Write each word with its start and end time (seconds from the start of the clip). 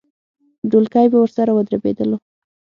ډولکی 0.71 1.07
به 1.11 1.17
ورسره 1.21 1.51
ودربېدلو. 1.53 2.17